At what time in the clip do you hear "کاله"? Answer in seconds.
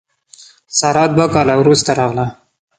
1.33-1.53